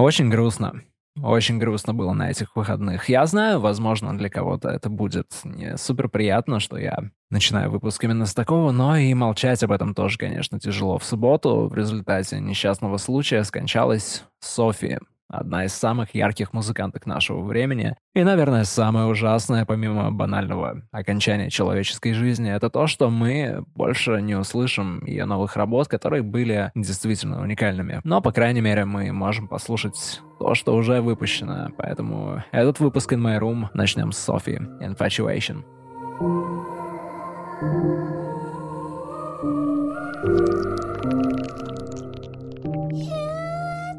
[0.00, 0.82] Очень грустно.
[1.22, 3.10] Очень грустно было на этих выходных.
[3.10, 8.24] Я знаю, возможно, для кого-то это будет не супер приятно, что я начинаю выпуск именно
[8.24, 10.96] с такого, но и молчать об этом тоже, конечно, тяжело.
[10.96, 17.96] В субботу в результате несчастного случая скончалась София, одна из самых ярких музыканток нашего времени.
[18.14, 24.34] И, наверное, самое ужасное, помимо банального окончания человеческой жизни, это то, что мы больше не
[24.34, 28.00] услышим ее новых работ, которые были действительно уникальными.
[28.04, 31.68] Но, по крайней мере, мы можем послушать то, что уже выпущено.
[31.76, 34.58] Поэтому этот выпуск In My Room начнем с Софи.
[34.80, 35.64] Infatuation.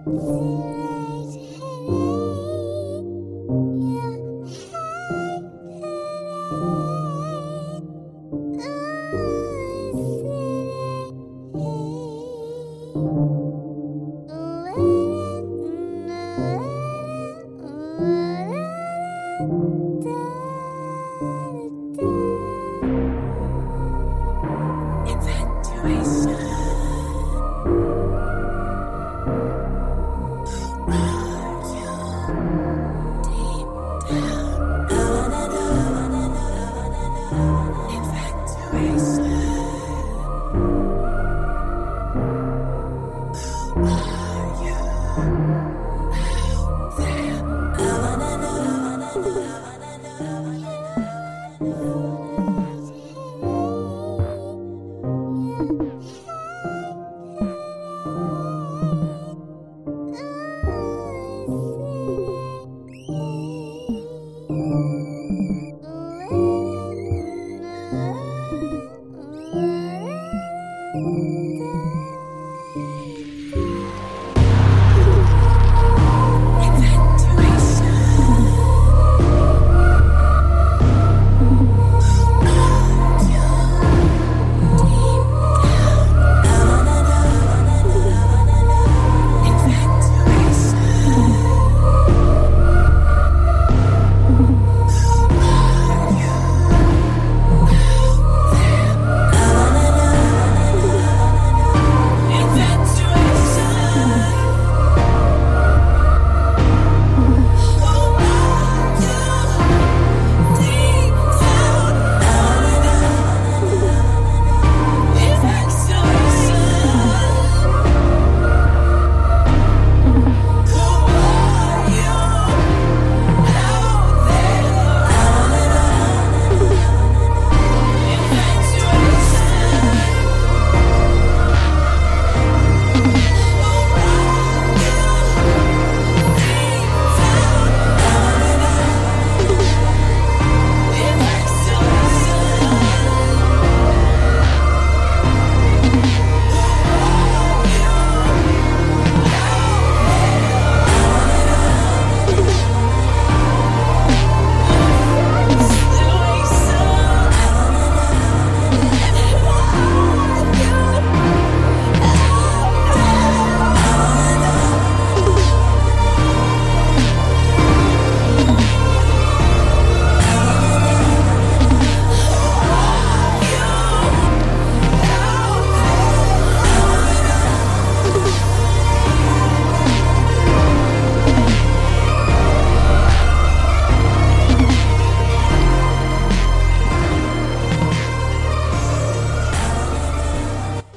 [0.03, 0.60] Yeah.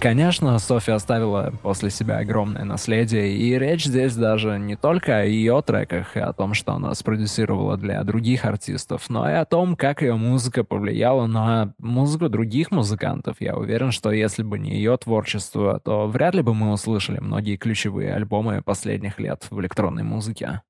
[0.04, 5.62] Конечно, Софи оставила после себя огромное наследие, и речь здесь даже не только о ее
[5.62, 10.02] треках и о том, что она спродюсировала для других артистов, но и о том, как
[10.02, 13.40] ее музыка повлияла на музыку других музыкантов.
[13.40, 17.56] Я уверен, что если бы не ее творчество, то вряд ли бы мы услышали многие
[17.56, 20.60] ключевые альбомы последних лет в электронной музыке.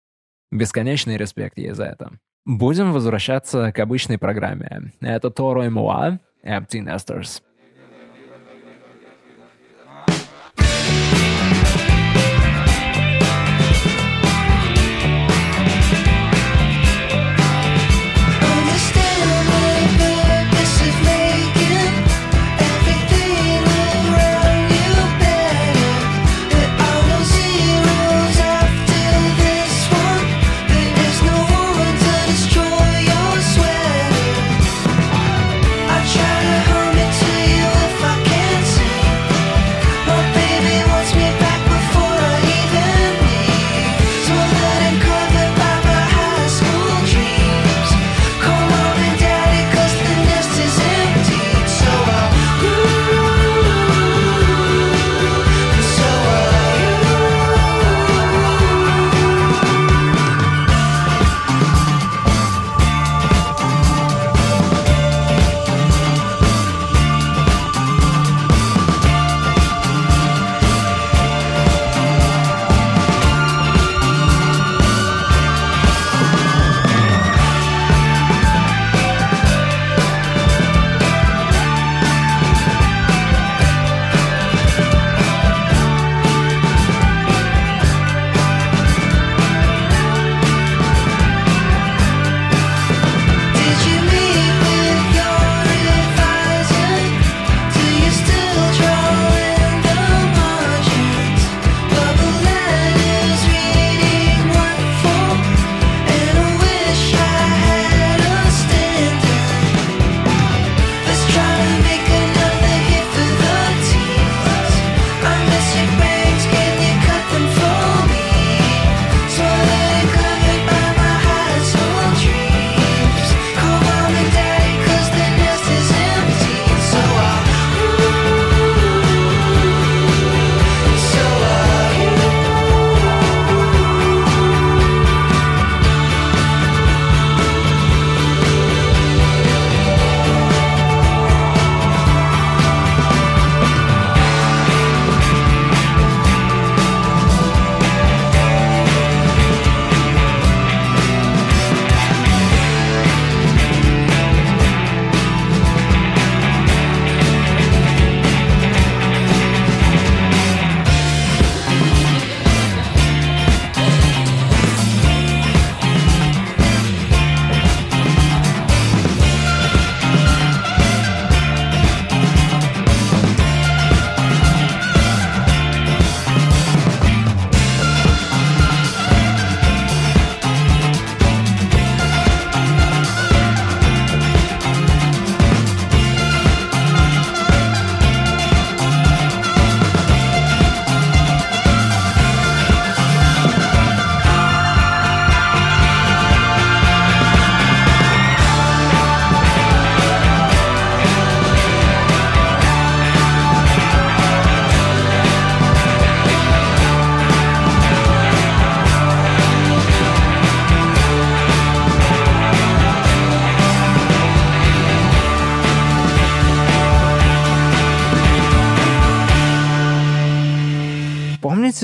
[0.52, 2.12] Бесконечный респект ей за это.
[2.46, 4.92] Будем возвращаться к обычной программе.
[5.00, 7.42] Это Торо и Муа, Empty Nesters.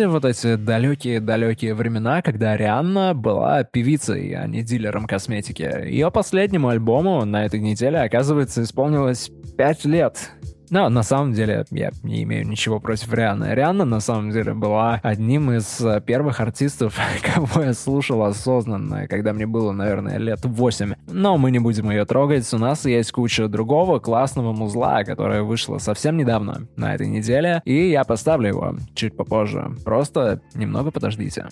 [0.01, 5.63] Помните вот эти далекие-далекие времена, когда Рианна была певицей, а не дилером косметики?
[5.63, 10.31] Ее последнему альбому на этой неделе, оказывается, исполнилось пять лет.
[10.71, 13.49] Но на самом деле я не имею ничего против Рианы.
[13.53, 16.97] Рианна на самом деле была одним из э, первых артистов,
[17.35, 20.95] кого я слушал осознанно, когда мне было, наверное, лет 8.
[21.09, 22.53] Но мы не будем ее трогать.
[22.55, 27.91] У нас есть куча другого классного музла, которое вышло совсем недавно, на этой неделе, и
[27.91, 29.73] я поставлю его чуть попозже.
[29.85, 31.49] Просто немного подождите.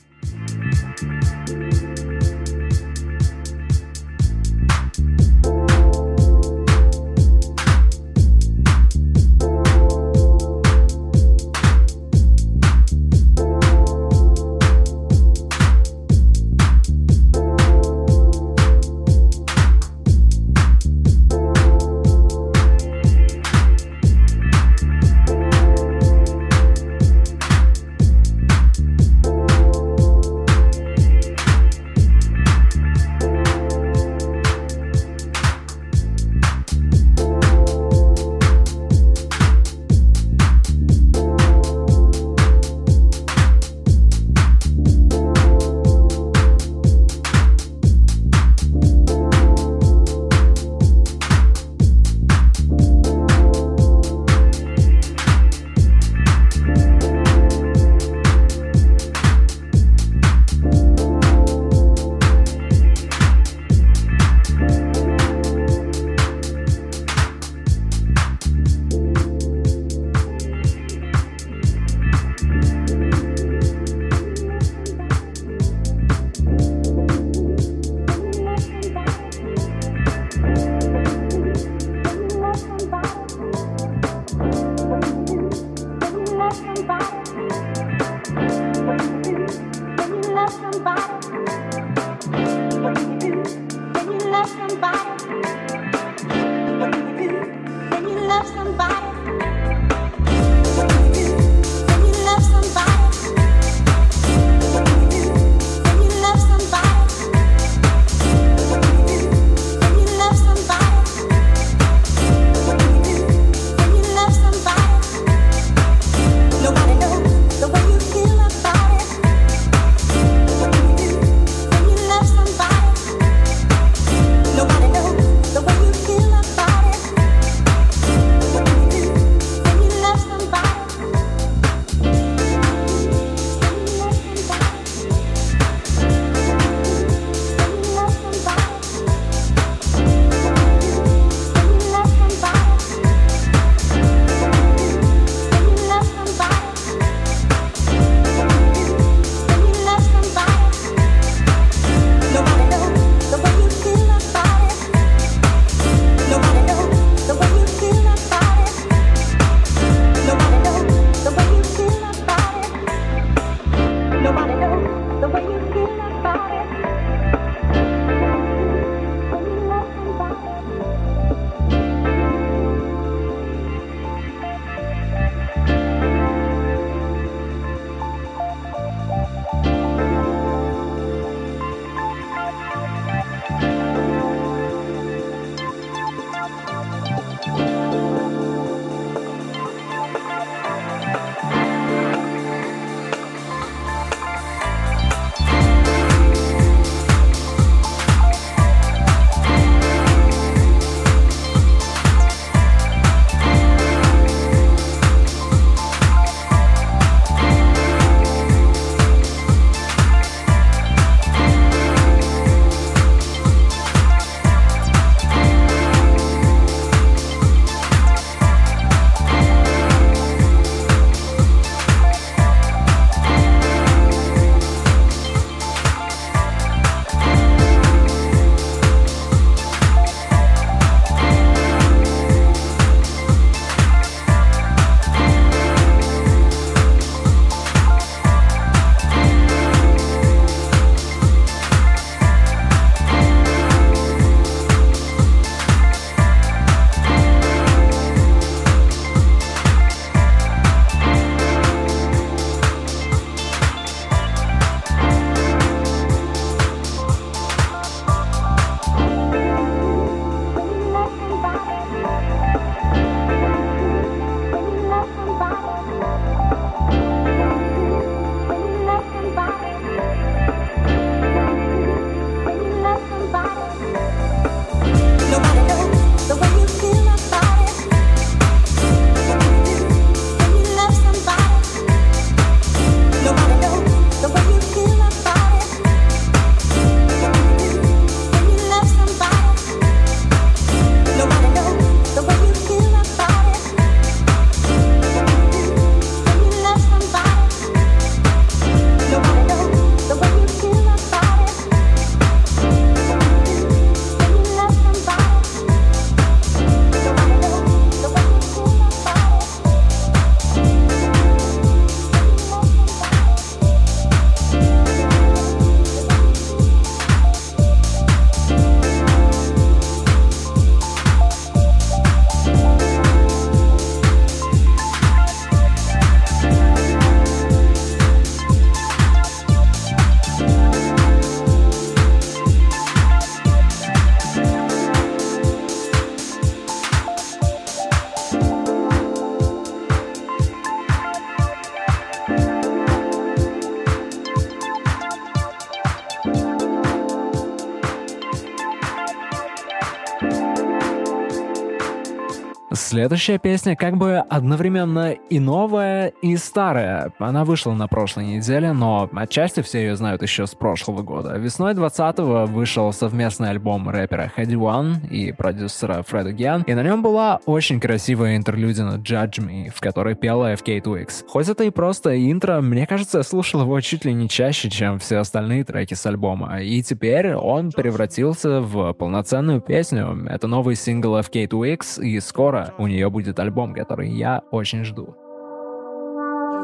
[352.99, 357.13] Следующая песня как бы одновременно и новая, и старая.
[357.21, 361.39] Она вышла на прошлой неделе, но отчасти все ее знают еще с прошлого года.
[361.39, 367.01] Весной 20-го вышел совместный альбом рэпера Heady One и продюсера Фреда Гиан, и на нем
[367.01, 371.25] была очень красивая интерлюдина Judge Me, в которой пела FK Twix.
[371.29, 374.99] Хоть это и просто интро, мне кажется, я слушал его чуть ли не чаще, чем
[374.99, 376.61] все остальные треки с альбома.
[376.63, 380.27] И теперь он превратился в полноценную песню.
[380.29, 385.15] Это новый сингл FK Twix, и скоро у нее будет альбом, который я очень жду.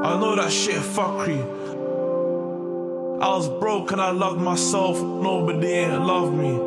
[0.05, 1.41] I know that shit fuckery.
[3.23, 5.01] I was broke and I loved myself.
[5.01, 6.59] Nobody ain't loved me.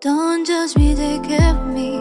[0.00, 1.98] Don't judge me, take care of me.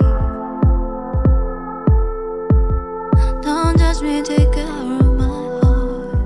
[3.41, 4.85] Don't judge me, take care of
[5.17, 5.25] my
[5.63, 6.23] heart.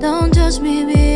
[0.00, 1.11] Don't judge me, be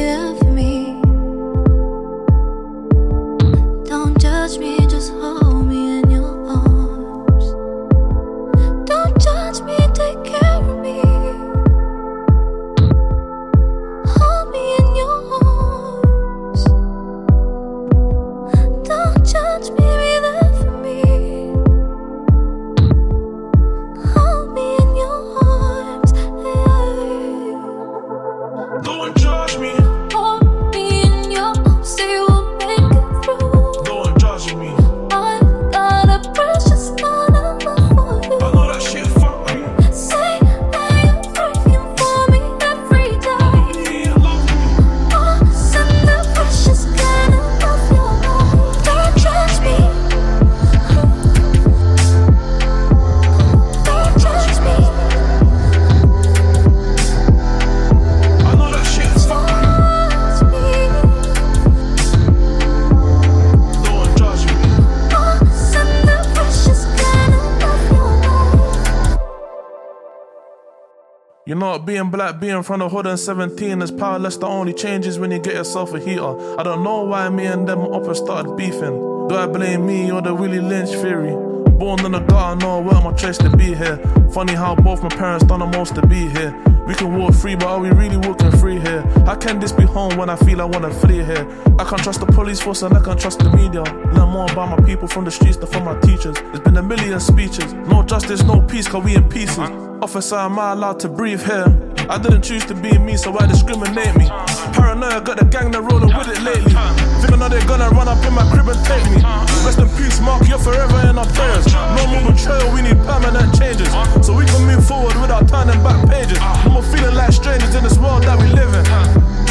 [71.48, 74.36] You know, being black, being from the hood and 17 is powerless.
[74.36, 76.58] The only changes when you get yourself a heater.
[76.58, 79.28] I don't know why me and them uppers started beefing.
[79.28, 81.36] Do I blame me or the Willie Lynch theory?
[81.78, 83.96] Born in the gutter, no where my choice to be here.
[84.32, 86.50] Funny how both my parents done the most to be here.
[86.84, 89.02] We can walk free, but are we really walking free here?
[89.24, 91.46] How can this be home when I feel I wanna flee here?
[91.78, 93.84] I can't trust the police force and I can't trust the media.
[93.84, 96.34] Learn more about my people from the streets than from my teachers.
[96.34, 97.72] There's been a million speeches.
[97.72, 99.95] No justice, no peace, cause we in pieces.
[100.02, 101.66] Officer, am I allowed to breathe here?
[102.08, 104.28] I didn't choose to be me, so why discriminate me?
[104.76, 106.76] Paranoia got the gang that rolling with it lately.
[107.25, 109.25] Thinking that they're gonna run up in my crib and take me.
[109.64, 111.66] Rest in peace, Mark, you're forever in our prayers.
[111.97, 113.88] No more betrayal, we need permanent changes.
[114.21, 116.38] So we can move forward without turning back pages.
[116.68, 118.84] No more feeling like strangers in this world that we live in.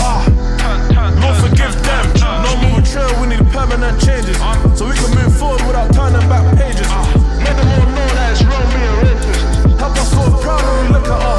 [0.06, 0.24] Ah,
[1.26, 2.06] Lord forgive them.
[2.46, 4.38] No more betrayal, we need permanent changes.
[4.78, 6.86] So we can move forward without turning back pages.
[10.26, 11.35] Look at us.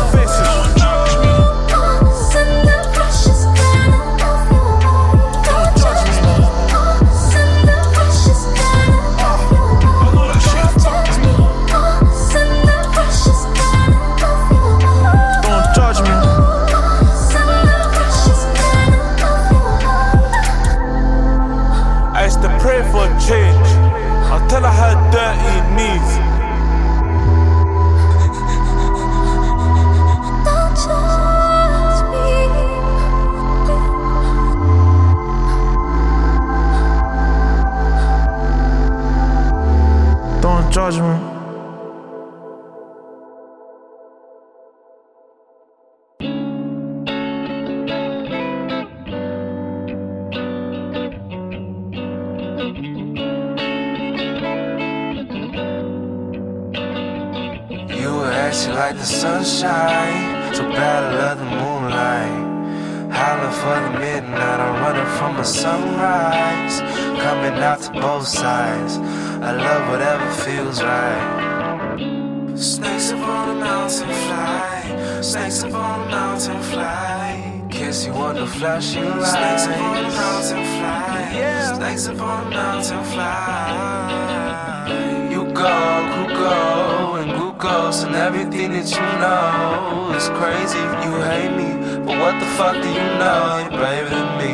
[90.16, 91.70] it's crazy you hate me.
[92.07, 93.59] But what the fuck do you know?
[93.61, 94.52] You're braver than me.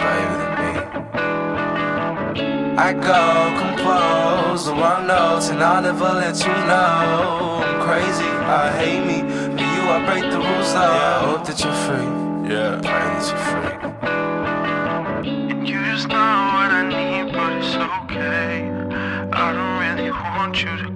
[0.00, 0.72] Braver than me.
[2.76, 3.22] I go
[3.62, 7.62] compose the wrong notes, and I'll never let you know.
[7.64, 8.30] I'm crazy,
[8.62, 9.22] I hate me.
[9.54, 10.94] But you, I break the rules, though.
[10.96, 12.08] Yeah, I hope that you're free.
[12.52, 13.76] Yeah, I hope that you're free.
[15.52, 18.52] And you just know what I need, but it's okay.
[19.32, 20.95] I don't really want you to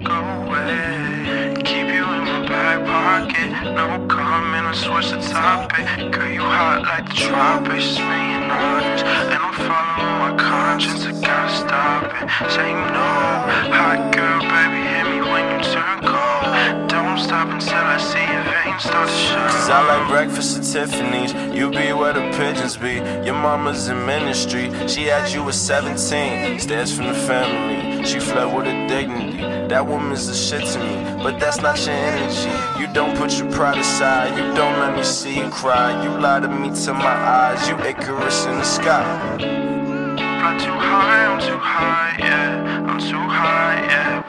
[4.71, 5.85] I switch the topic.
[6.13, 7.97] Girl, you hot like the tropics.
[7.99, 12.51] And I'm following my conscience, I gotta stop it.
[12.51, 13.35] Say you know,
[13.75, 16.87] hot girl, baby, hit me when you turn cold.
[16.87, 19.47] Don't stop until I see your veins start to show.
[19.51, 21.33] Cause I like breakfast at Tiffany's.
[21.53, 22.93] You be where the pigeons be.
[23.27, 24.71] Your mama's in ministry.
[24.87, 26.59] She had you at 17.
[26.61, 28.05] Stares from the family.
[28.05, 29.60] She fled with a dignity.
[29.71, 31.23] That woman's the shit to me.
[31.23, 32.51] But that's not your energy.
[32.77, 34.35] You don't put your pride aside.
[34.35, 36.03] You don't let me see you cry.
[36.03, 37.69] You lie to me to my eyes.
[37.69, 39.05] You Icarus in the sky.
[39.37, 42.85] Fly too high, I'm too high, yeah.
[42.85, 44.21] I'm too high, yeah,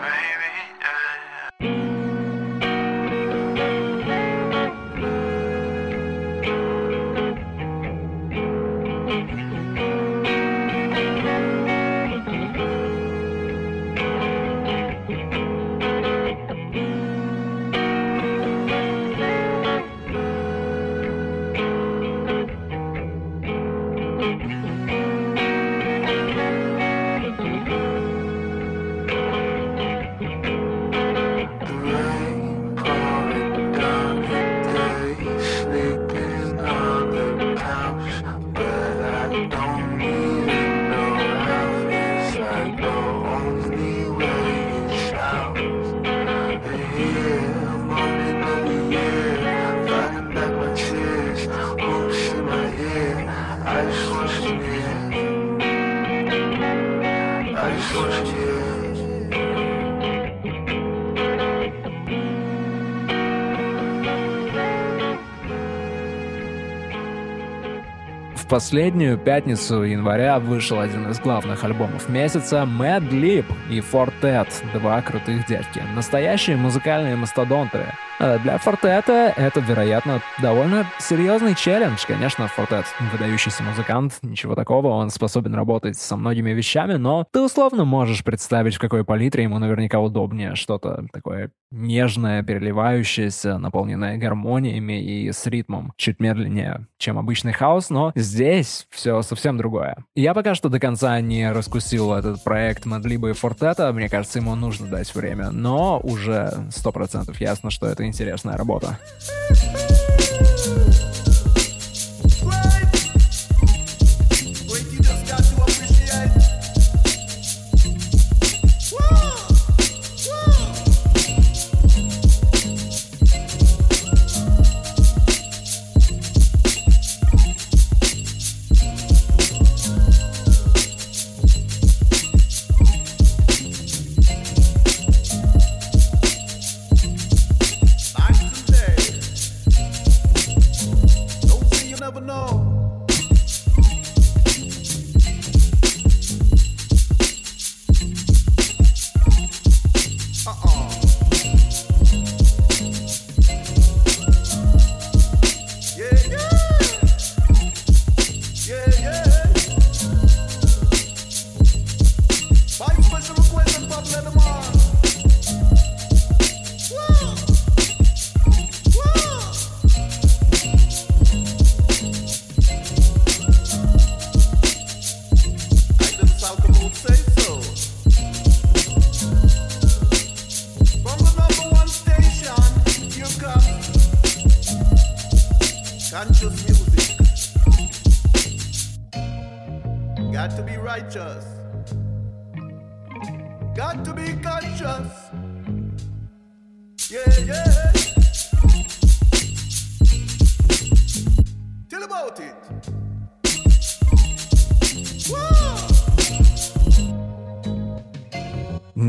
[68.53, 75.47] последнюю пятницу января вышел один из главных альбомов месяца Mad Lib и Fortet, два крутых
[75.47, 75.83] дядьки.
[75.97, 77.87] Настоящие музыкальные мастодонты.
[78.25, 82.05] А Для Фортета это, вероятно, довольно серьезный челлендж.
[82.07, 87.85] Конечно, Фортет— выдающийся музыкант, ничего такого, он способен работать со многими вещами, но ты условно
[87.85, 90.55] можешь представить, в какой палитре ему наверняка удобнее.
[90.55, 95.93] Что-то такое нежное, переливающееся, наполненное гармониями и с ритмом.
[95.97, 99.97] Чуть медленнее, чем обычный хаос, но здесь все совсем другое.
[100.15, 104.55] Я пока что до конца не раскусил этот проект Мадлиба и Фортета, мне кажется, ему
[104.55, 108.99] нужно дать время, но уже 100% ясно, что это интересная работа.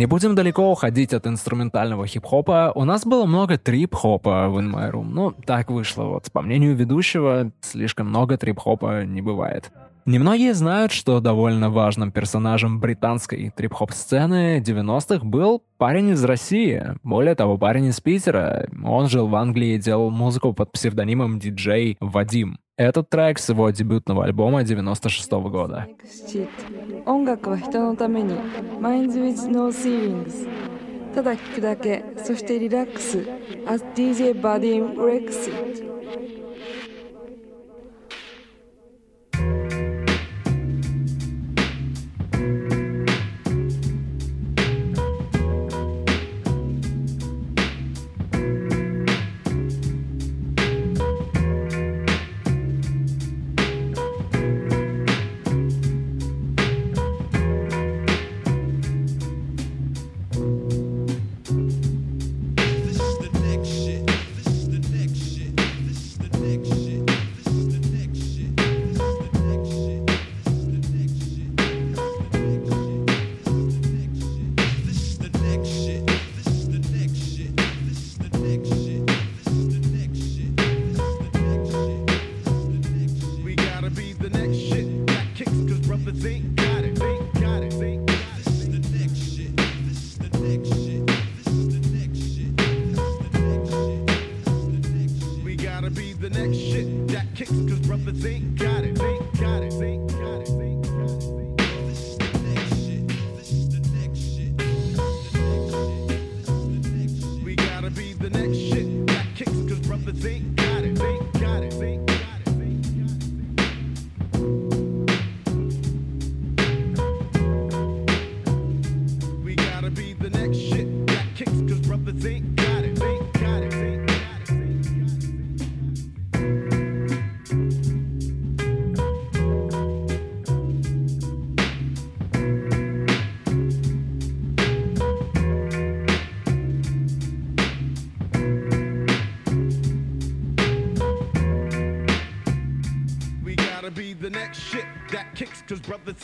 [0.04, 2.74] Не будем далеко уходить от инструментального хип-хопа.
[2.76, 5.06] У нас было много трип-хопа в In My Room.
[5.06, 6.04] Ну, так вышло.
[6.04, 9.72] Вот, по мнению ведущего, слишком много трип-хопа не бывает.
[10.06, 16.84] Немногие знают, что довольно важным персонажем британской трип-хоп сцены 90-х был парень из России.
[17.04, 18.68] Более того, парень из Питера.
[18.84, 22.58] Он жил в Англии и делал музыку под псевдонимом диджей Вадим.
[22.76, 25.88] Этот трек с его дебютного альбома 96 года.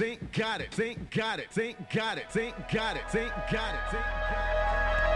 [0.01, 3.95] Ain't got it, ain't got it, ain't got it, ain't got it, ain't got it,
[3.95, 5.09] ain't got it.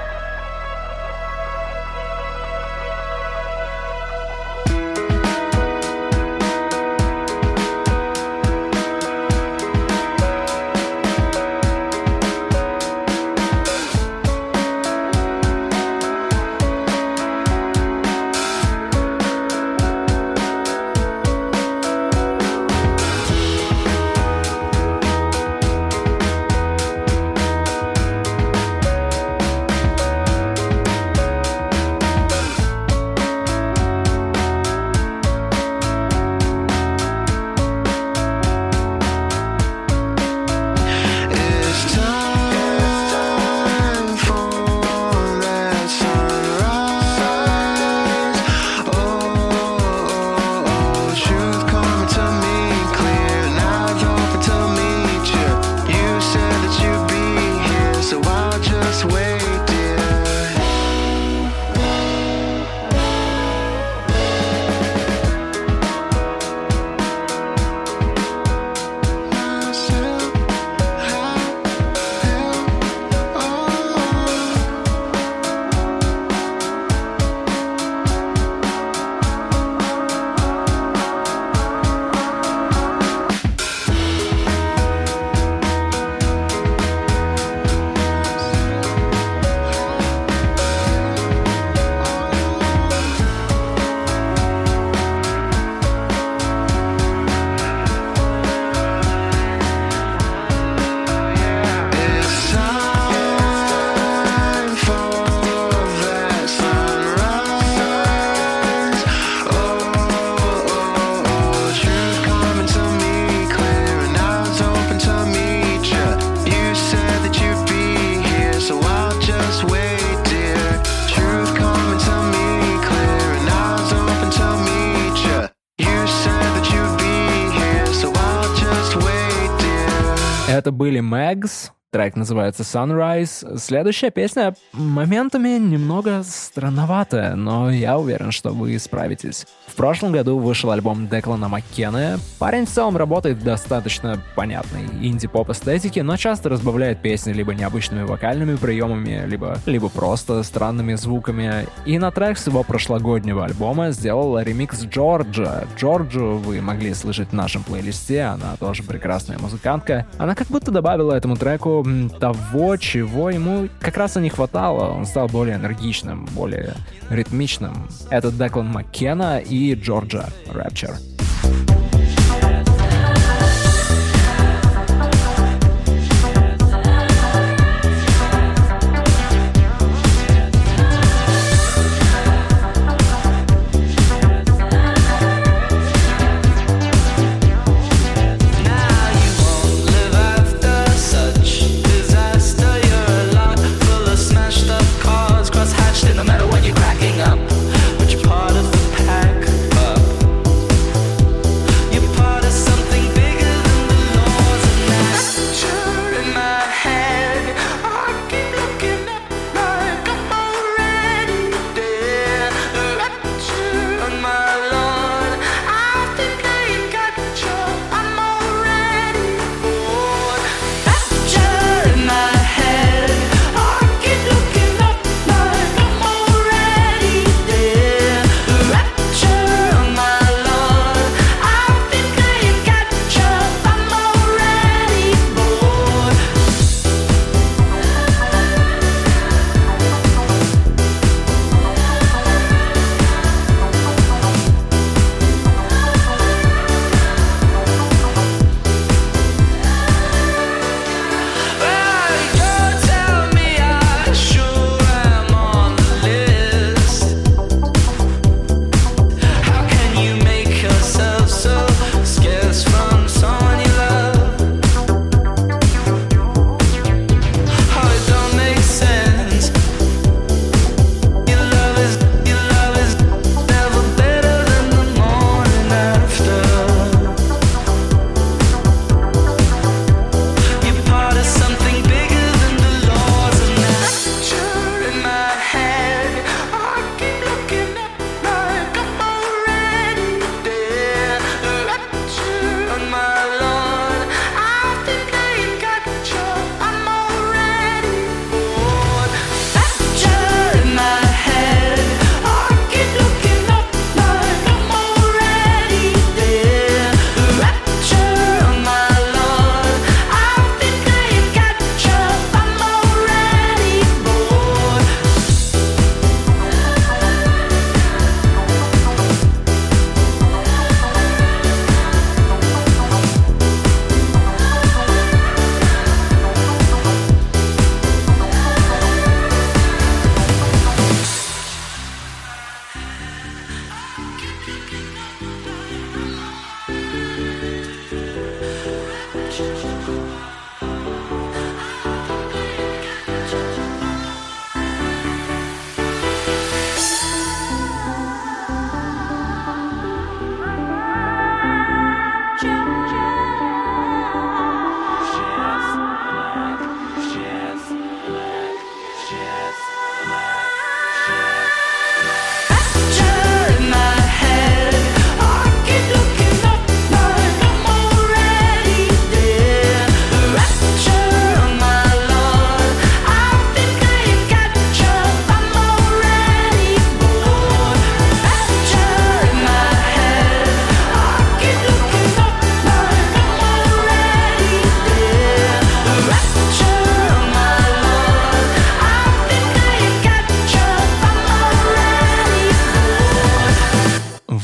[132.24, 133.58] Называется Sunrise.
[133.58, 139.46] Следующая песня моментами немного странноватая, но я уверен, что вы справитесь.
[139.74, 142.20] В прошлом году вышел альбом Деклана Маккены.
[142.38, 148.04] Парень в целом работает в достаточно понятной инди-поп эстетике, но часто разбавляет песни либо необычными
[148.04, 151.68] вокальными приемами, либо, либо просто странными звуками.
[151.88, 155.64] И на трек с его прошлогоднего альбома сделал ремикс Джорджа.
[155.76, 160.06] Джорджу вы могли слышать в нашем плейлисте, она тоже прекрасная музыкантка.
[160.20, 161.84] Она как будто добавила этому треку
[162.20, 164.92] того, чего ему как раз и не хватало.
[164.92, 166.76] Он стал более энергичным, более
[167.10, 167.88] ритмичным.
[168.12, 171.83] Это Деклан Маккена и Джорджа Rapture.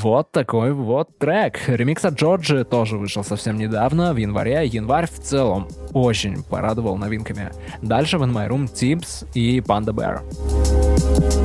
[0.10, 1.60] Вот такой вот трек.
[1.68, 4.66] Ремикс от Джорджи тоже вышел совсем недавно, в январе.
[4.66, 7.52] Январь в целом очень порадовал новинками.
[7.84, 11.39] Дальше в In My Room Tips и Panda Bear.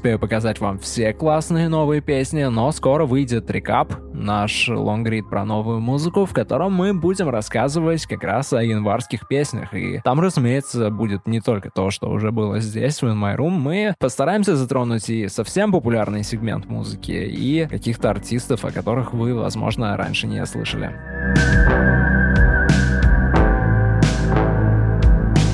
[0.00, 5.80] Успею показать вам все классные новые песни, но скоро выйдет рекап, наш лонгрид про новую
[5.80, 9.74] музыку, в котором мы будем рассказывать как раз о январских песнях.
[9.74, 13.50] И там, разумеется, будет не только то, что уже было здесь, в In My Room.
[13.50, 19.94] Мы постараемся затронуть и совсем популярный сегмент музыки, и каких-то артистов, о которых вы, возможно,
[19.98, 20.96] раньше не слышали.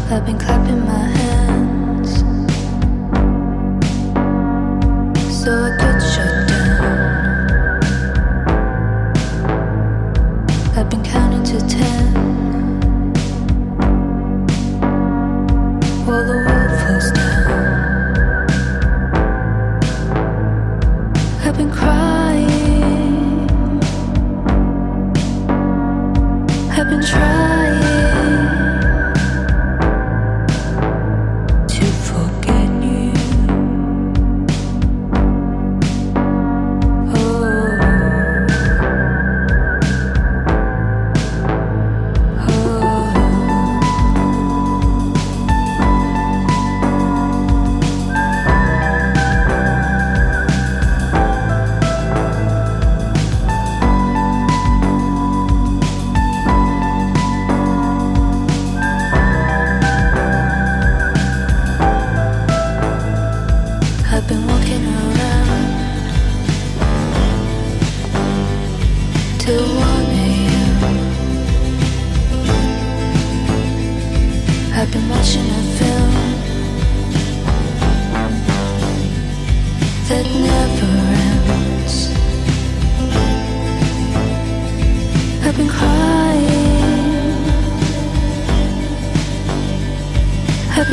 [0.09, 1.36] I've been clapping my hands
[5.47, 5.86] so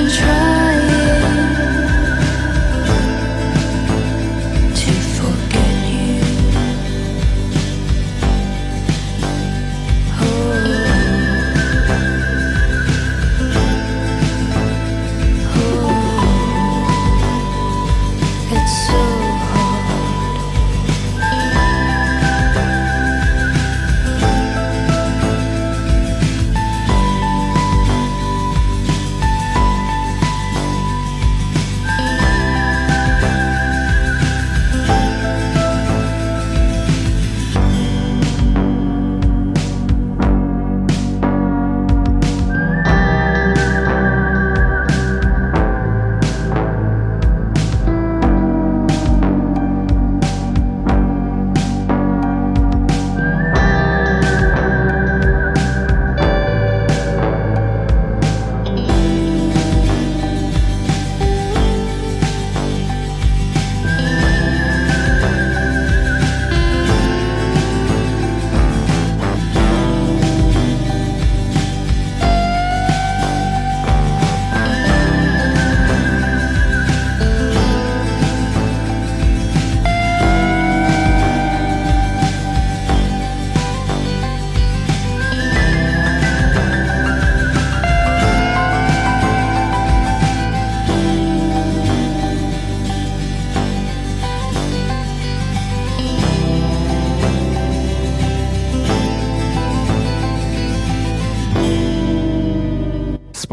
[0.03, 0.72] 你穿。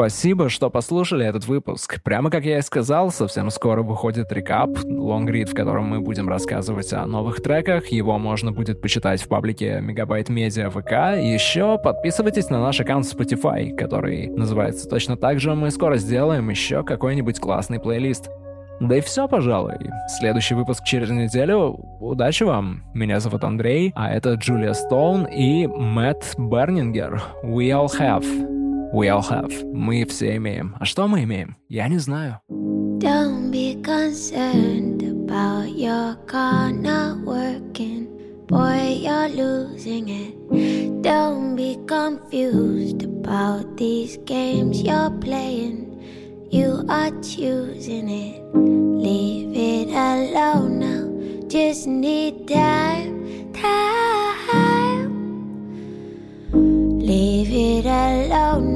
[0.01, 2.03] Спасибо, что послушали этот выпуск.
[2.03, 6.91] Прямо как я и сказал, совсем скоро выходит рекап, лонгрид, в котором мы будем рассказывать
[6.95, 7.89] о новых треках.
[7.89, 11.23] Его можно будет почитать в паблике Мегабайт Медиа ВК.
[11.23, 15.55] Еще подписывайтесь на наш аккаунт Spotify, который называется точно так же.
[15.55, 18.31] Мы скоро сделаем еще какой-нибудь классный плейлист.
[18.81, 19.77] Да и все, пожалуй.
[20.19, 21.79] Следующий выпуск через неделю.
[22.01, 22.85] Удачи вам.
[22.95, 27.23] Меня зовут Андрей, а это Джулия Стоун и Мэтт Бернингер.
[27.45, 28.60] We all have.
[28.94, 29.52] We all have.
[29.74, 30.76] Мы все имеем.
[30.80, 31.58] А что мы имеем?
[31.70, 32.40] Я не знаю.
[33.00, 38.08] Don't be concerned about your car not working.
[38.48, 41.02] Boy, you're losing it.
[41.02, 45.86] Don't be confused about these games you're playing.
[46.52, 48.42] You are choosing it.
[48.54, 51.48] Leave it alone now.
[51.48, 55.12] Just need time, time.
[57.06, 58.69] Leave it alone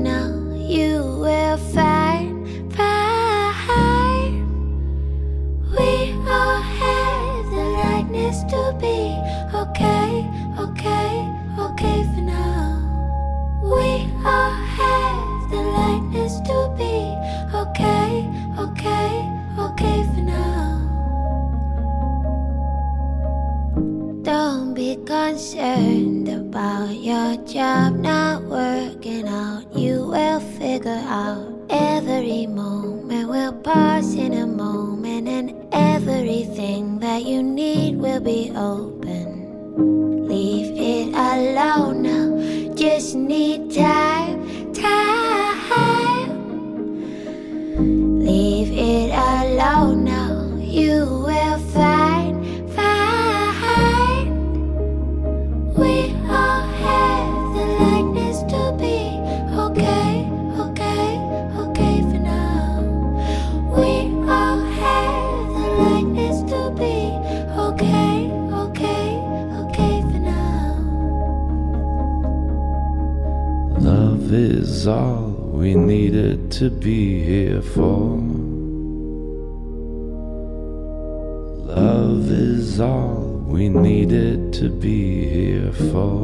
[82.34, 86.14] Is all we needed to be here for.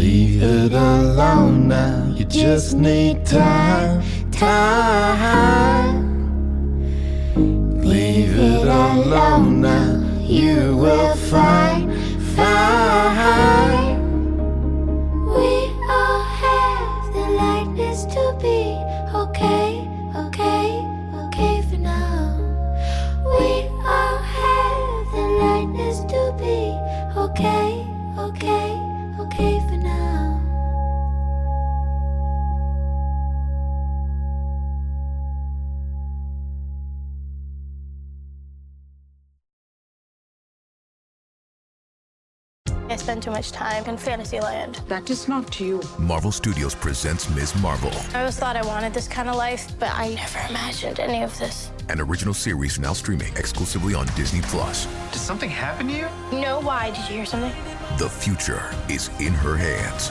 [0.00, 6.02] Leave it alone now, you just need time, time.
[7.80, 11.92] Leave it alone now, you will find,
[12.34, 13.83] find.
[43.04, 44.76] Spend too much time in Fantasyland.
[44.88, 45.82] That is not you.
[45.98, 47.54] Marvel Studios presents Ms.
[47.60, 51.22] Marvel, I always thought I wanted this kind of life, but I never imagined any
[51.22, 51.70] of this.
[51.90, 54.86] an original series now streaming exclusively on Disney Plus.
[55.12, 56.06] Did something happen to you?
[56.32, 56.92] No, why?
[56.92, 57.52] Did you hear something?
[57.98, 60.10] The future is in her hands.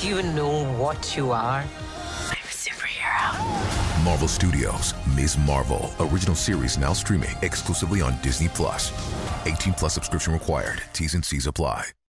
[0.00, 1.62] Do you know what you are?
[1.62, 4.04] I'm a superhero.
[4.04, 5.38] Marvel Studios, Ms.
[5.38, 8.90] Marvel, original series now streaming exclusively on Disney Plus.
[9.46, 10.82] 18 plus subscription required.
[10.92, 11.92] T's and C's apply.